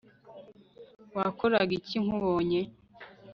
Wakoraga 1.15 1.71
iki 1.79 1.97
nkubonye 2.03 2.61